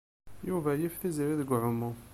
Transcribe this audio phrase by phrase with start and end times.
[0.49, 1.91] Yuba yif Tiziri deg uɛumu.